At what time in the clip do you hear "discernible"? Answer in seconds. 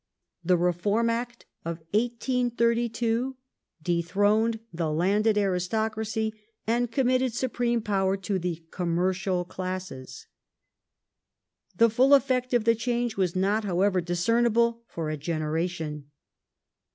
14.01-14.81